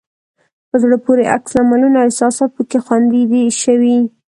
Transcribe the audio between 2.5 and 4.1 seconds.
پکې خوندي شوي.